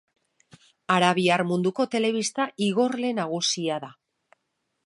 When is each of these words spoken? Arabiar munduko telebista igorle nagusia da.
Arabiar 0.93 1.43
munduko 1.51 1.87
telebista 1.97 2.49
igorle 2.71 3.15
nagusia 3.23 3.81
da. 3.85 3.93